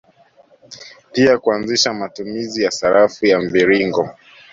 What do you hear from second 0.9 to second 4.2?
Pia kuanzisha matumizi ya sarafu ya mviringo